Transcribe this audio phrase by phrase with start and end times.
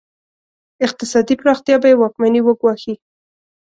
[0.85, 2.93] اقتصادي پراختیا به یې واکمني وګواښي.